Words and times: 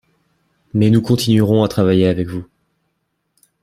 mais 0.73 0.89
nous 0.89 1.03
continuerons 1.03 1.61
à 1.61 1.67
travailler 1.67 2.07
avec 2.07 2.27
vous 2.27 2.47